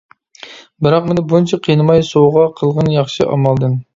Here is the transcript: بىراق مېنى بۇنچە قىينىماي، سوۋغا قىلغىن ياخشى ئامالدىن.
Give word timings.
بىراق 0.85 1.09
مېنى 1.09 1.25
بۇنچە 1.33 1.59
قىينىماي، 1.67 2.03
سوۋغا 2.09 2.47
قىلغىن 2.61 2.93
ياخشى 2.97 3.31
ئامالدىن. 3.37 3.77